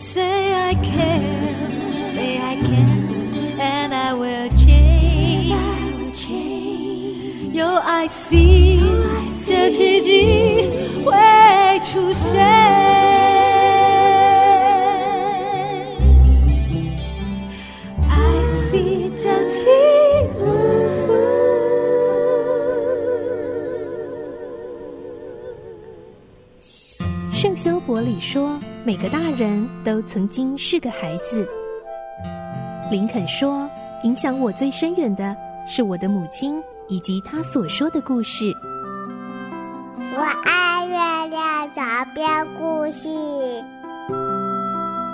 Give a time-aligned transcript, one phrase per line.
[0.00, 1.70] Say I can,
[2.14, 5.52] say I can, and I will change.
[5.52, 7.52] I will change.
[7.52, 8.80] 有 I feel，
[9.46, 10.70] 这奇迹
[11.04, 11.12] 会
[11.84, 12.40] 出现。
[27.32, 31.46] 圣修伯里说：“每个大人都曾经是个孩子。”
[32.90, 33.68] 林肯说
[34.02, 38.52] ：“影响我最深远的是我的母亲以及她所说的故事。”
[40.16, 43.08] 我爱月亮床边故事。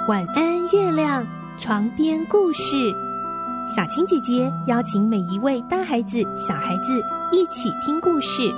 [0.08, 1.26] 晚安，月亮
[1.58, 2.94] 床边故事。
[3.68, 8.48] 小青姐姐邀请每一位大孩子、小孩子一起听故事，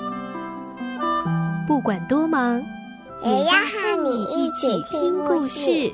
[1.66, 2.62] 不管多忙。
[3.20, 5.92] 也要和你一起听故事。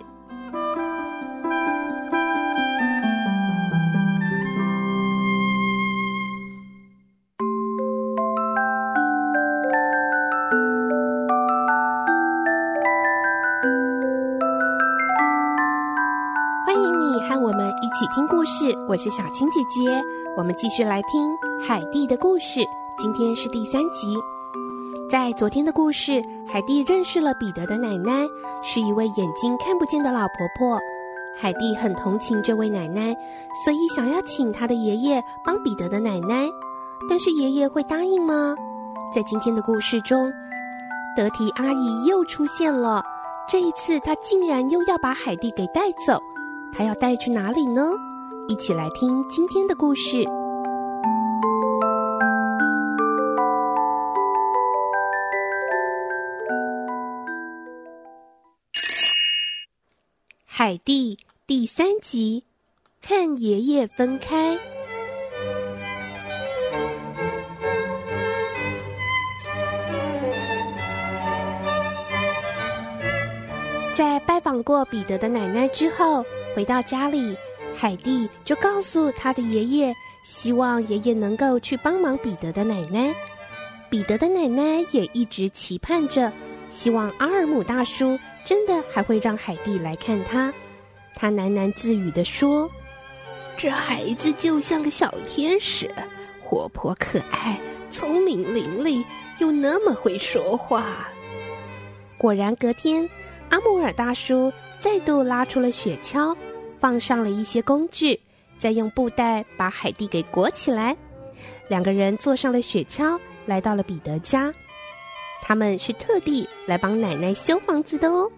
[16.66, 20.04] 欢迎你和我们一起听故事，我是小青姐姐。
[20.36, 21.34] 我们继续来听
[21.66, 22.60] 海蒂的故事，
[22.98, 24.14] 今天是第三集。
[25.14, 28.26] 在昨天的故事，海蒂认识了彼得的奶奶，
[28.64, 30.76] 是一位眼睛看不见的老婆婆。
[31.40, 33.14] 海蒂很同情这位奶奶，
[33.64, 36.48] 所以想要请她的爷爷帮彼得的奶奶。
[37.08, 38.56] 但是爷爷会答应吗？
[39.14, 40.32] 在今天的故事中，
[41.16, 43.00] 德提阿姨又出现了。
[43.48, 46.20] 这一次，她竟然又要把海蒂给带走。
[46.76, 47.92] 她要带去哪里呢？
[48.48, 50.24] 一起来听今天的故事。
[60.56, 62.44] 海蒂第三集，
[63.02, 64.56] 和爷爷分开。
[73.96, 76.24] 在拜访过彼得的奶奶之后，
[76.54, 77.36] 回到家里，
[77.74, 79.92] 海蒂就告诉他的爷爷，
[80.22, 83.12] 希望爷爷能够去帮忙彼得的奶奶。
[83.90, 86.32] 彼得的奶奶也一直期盼着，
[86.74, 88.18] 希望阿尔姆大叔。
[88.44, 90.52] 真的还会让海蒂来看他，
[91.14, 92.70] 他喃喃自语地说
[93.56, 95.90] ：“这孩子就像个小天使，
[96.42, 97.58] 活泼可爱，
[97.90, 99.02] 聪明伶俐，
[99.38, 101.08] 又那么会说话。”
[102.20, 103.08] 果然，隔天
[103.48, 106.36] 阿姆尔大叔再度拉出了雪橇，
[106.78, 108.20] 放上了一些工具，
[108.58, 110.94] 再用布袋把海蒂给裹起来。
[111.68, 114.52] 两个人坐上了雪橇，来到了彼得家。
[115.46, 118.32] 他们是特地来帮奶奶修房子的哦。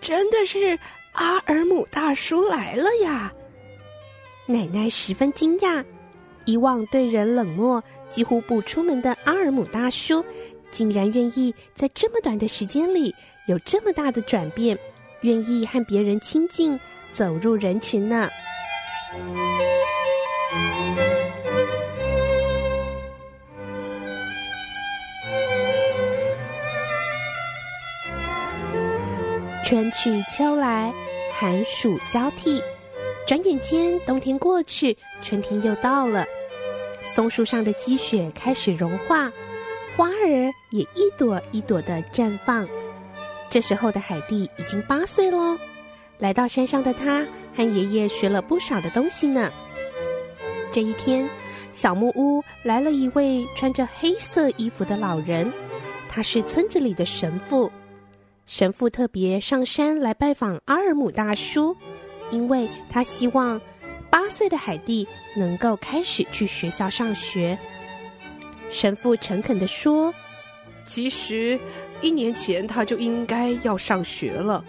[0.00, 0.76] 真的是
[1.12, 3.32] 阿尔姆大叔来了呀！
[4.46, 5.84] 奶奶十分惊讶，
[6.46, 10.24] 以往对人冷漠、几乎不出门的阿尔姆大叔，
[10.72, 13.14] 竟然愿意在这么短的时间里
[13.46, 14.76] 有这么大的转变，
[15.20, 16.78] 愿意和别人亲近，
[17.12, 18.28] 走入人群呢。
[29.70, 30.92] 春去秋来，
[31.38, 32.60] 寒暑交替，
[33.24, 36.26] 转眼间冬天过去，春天又到了。
[37.04, 39.30] 松树上的积雪开始融化，
[39.96, 42.66] 花儿也一朵一朵的绽放。
[43.48, 45.56] 这时候的海蒂已经八岁喽，
[46.18, 49.52] 来到山上的她和爷爷学了不少的东西呢。
[50.72, 51.30] 这一天，
[51.72, 55.48] 小木屋来了一位穿着黑色衣服的老人，
[56.08, 57.70] 他是村子里的神父。
[58.50, 61.76] 神父特别上山来拜访阿尔姆大叔，
[62.32, 63.60] 因为他希望
[64.10, 65.06] 八岁的海蒂
[65.36, 67.56] 能够开始去学校上学。
[68.68, 70.12] 神父诚恳地说
[70.84, 71.56] ：“其实
[72.00, 74.64] 一年前他就应该要上学了。”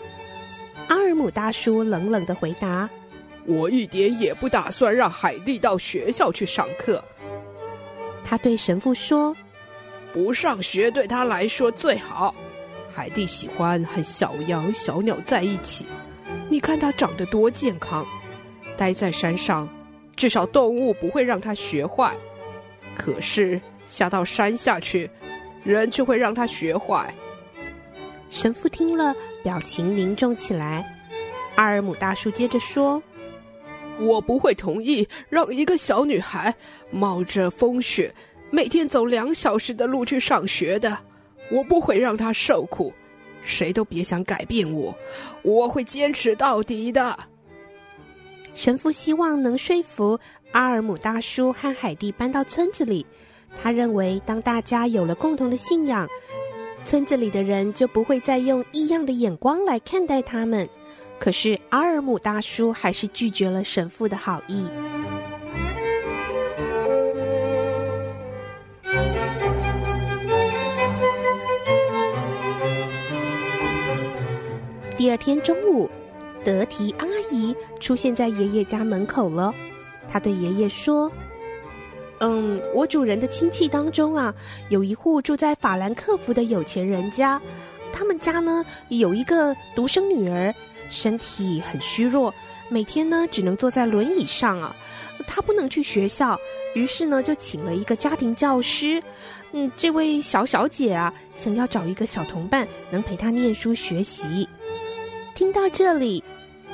[0.88, 2.88] 阿尔姆大叔冷冷的回答
[3.48, 7.04] ：“我一点也不打算让海蒂到学校去上课。”
[8.24, 9.36] 他对神父说
[10.14, 12.36] ：“不上学对他来说最好。”
[12.94, 15.86] 海蒂喜欢和小羊、小鸟在一起，
[16.50, 18.06] 你看它长得多健康。
[18.78, 19.70] 待在山上，
[20.16, 22.14] 至少动物不会让它学坏。
[22.96, 25.10] 可是下到山下去，
[25.64, 27.14] 人却会让它学坏。
[28.30, 30.98] 神父听了，表情凝重起来。
[31.56, 33.02] 阿尔姆大叔接着说
[34.00, 36.54] ：“我不会同意让一个小女孩
[36.90, 38.14] 冒着风雪，
[38.50, 40.98] 每天走两小时的路去上学的。”
[41.52, 42.94] 我不会让他受苦，
[43.44, 44.96] 谁都别想改变我，
[45.44, 47.18] 我会坚持到底的。
[48.54, 50.20] 神父希望能说服
[50.52, 53.06] 阿尔姆大叔和海蒂搬到村子里。
[53.62, 56.08] 他认为，当大家有了共同的信仰，
[56.86, 60.68] 村子里的人就不会再用异样的眼光来看待他们。
[61.20, 64.70] 可是，阿尔姆大叔还是拒绝了神父的好意。
[75.02, 75.90] 第二天中午，
[76.46, 79.52] 德提阿姨出现在爷爷家门口了。
[80.08, 81.12] 她对爷爷说
[82.22, 84.32] ：“嗯，我主人的亲戚当中啊，
[84.70, 87.42] 有一户住在法兰克福的有钱人家。
[87.92, 90.54] 他们家呢，有一个独生女儿，
[90.88, 92.32] 身体很虚弱，
[92.70, 94.76] 每天呢只能坐在轮椅上啊。
[95.26, 96.40] 她不能去学校，
[96.76, 99.02] 于是呢就请了一个家庭教师。
[99.52, 104.48] 嗯，这位小小姐啊，想要找一个小同伴，能陪她念书学习。”
[105.34, 106.24] 听到这里，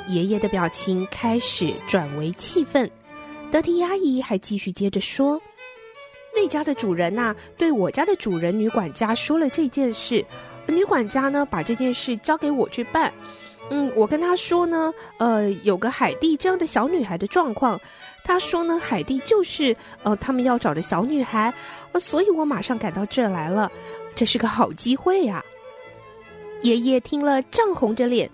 [0.08, 2.90] 爷爷的表情开始转为气愤。
[3.52, 5.42] 德提阿姨还继续接着说
[6.36, 10.26] ：“那家的主人呐、对我家的主人女管家说了这件事，
[10.68, 13.14] 女管家呢把这件事交给我去办。
[13.70, 17.80] 嗯，我跟她说呢，呃，有个海蒂这样的小女孩的状况。
[18.24, 21.54] 她说呢，海蒂就是呃他们要找的小女孩，
[21.94, 23.72] 呃，所以我马上赶到这来了。
[24.14, 25.44] 这是个好机会呀、！”
[26.64, 28.30] 爷爷听了，涨红着脸。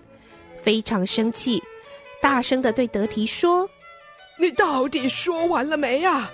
[0.64, 1.62] 非常生气，
[2.22, 3.68] 大声的对德提说
[4.40, 6.30] ：“你到底说完了没呀？”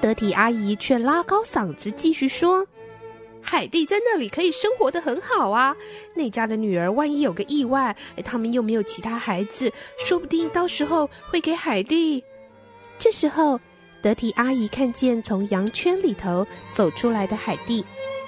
[0.00, 2.64] 德提阿姨却拉高嗓子继续说
[3.42, 5.74] ：“海蒂在那里可以生活的很好啊，
[6.14, 9.72] 那家的女儿万一有个意外，他们又没有其他孩子，
[10.06, 12.22] 说不定到时候会给海蒂。”
[13.00, 13.58] 这时候，
[14.00, 17.84] 德提阿姨看见从羊圈里头走出来的海蒂，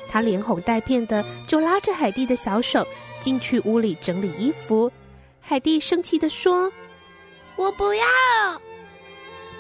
[0.09, 2.85] 她连哄带骗的就拉着海蒂的小手。
[3.21, 4.91] 进去屋里整理衣服，
[5.41, 6.73] 海蒂生气地说
[7.57, 8.05] ：“我不要。”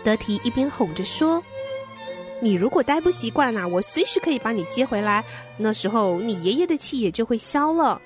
[0.05, 1.43] 德提一边哄着说
[2.41, 5.25] ：“你如果待不习惯啊，我随时可以把你接回来。
[5.56, 8.00] 那时候你爷爷的气也就会消了。”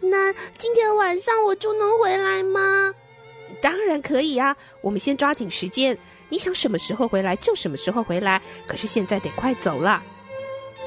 [0.00, 2.94] 那今天晚上我就能回来吗？
[3.60, 4.54] 当然可以啊！
[4.82, 5.96] 我们先抓紧时间，
[6.28, 8.40] 你想什么时候回来就什么时候回来。
[8.66, 10.02] 可是现在得快走了。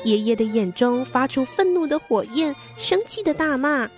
[0.03, 3.89] 爷爷的眼中发出愤怒的火焰，生气的大骂：“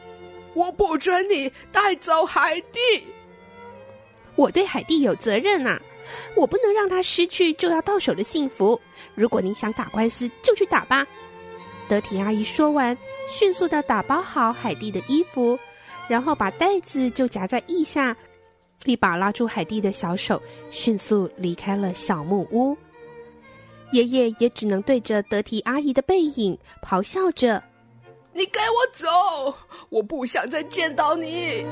[0.56, 2.80] 我不准你带走海蒂！
[4.36, 5.80] 我对海蒂有责任呐，
[6.36, 8.80] 我不能让他失去就要到手的幸福。
[9.14, 11.06] 如果你想打官司，就去打吧。”
[11.88, 12.98] 德提阿姨说完，
[13.28, 15.60] 迅速的打包好海蒂的衣服，
[16.08, 18.16] 然后把袋子就夹在腋下，
[18.86, 20.42] 一把拉住海蒂的小手，
[20.72, 22.78] 迅速离开了小木屋。
[23.92, 27.64] 爷爷也只能对着德提阿姨的背影咆哮着
[28.34, 29.56] ：“你给我走！
[29.90, 31.66] 我不想再见到你。”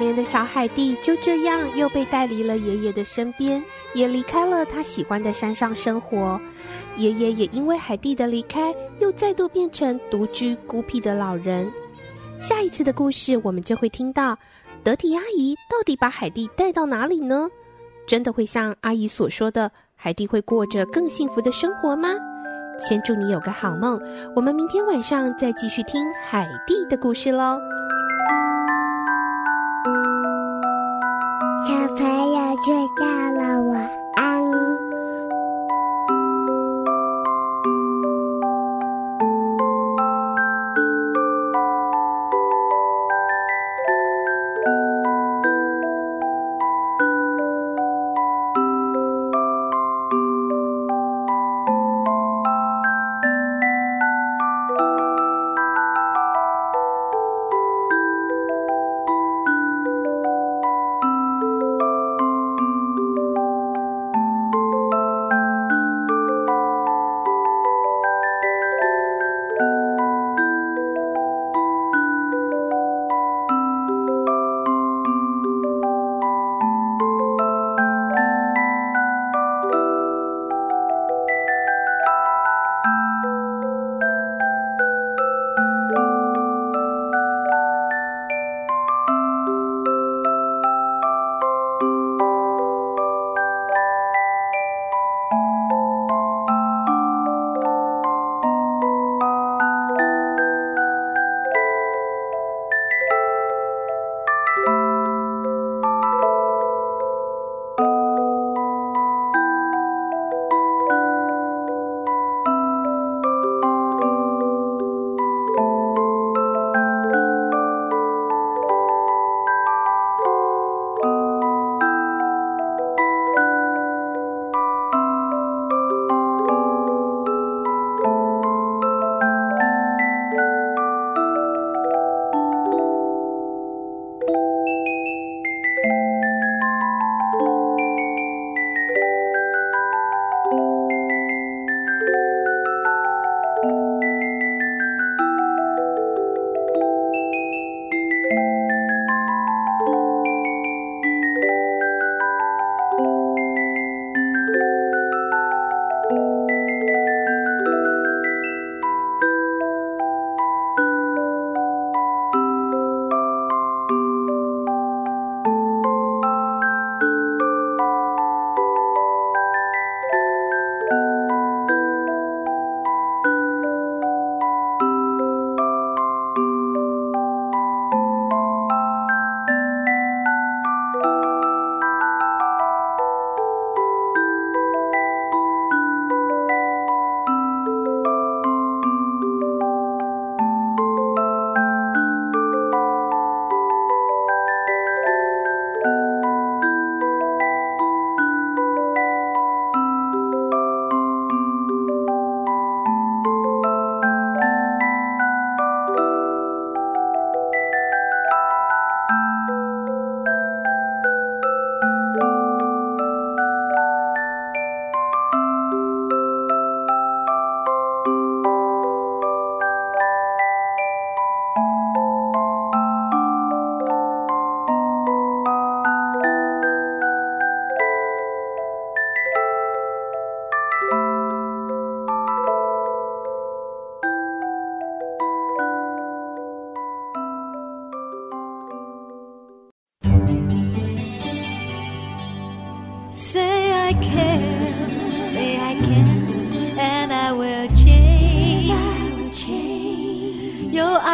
[0.00, 3.62] 可怜的小海蒂就这样又被带离了爷爷的身边，
[3.92, 6.40] 也离开了他喜欢的山上生活。
[6.96, 11.70] 爷爷也因为海蒂的离开，又再度变成独居孤僻的老人。
[12.40, 14.38] 下一次的故事，我们就会听到
[14.82, 17.46] 德提阿姨到底把海蒂带到哪里呢？
[18.06, 22.08] 真的会像阿姨所说的，海蒂会过着更幸福的生活吗？
[22.78, 24.00] 先祝你有个好梦，
[24.34, 27.58] 我们明天晚上再继续听海蒂的故事喽。
[32.62, 33.99] 睡觉了，晚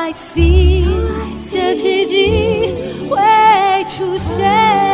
[0.06, 0.84] I see，
[1.50, 2.76] 这奇迹
[3.10, 4.85] 会出现。